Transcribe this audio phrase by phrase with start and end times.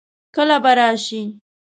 [0.35, 1.21] کله به راشي؟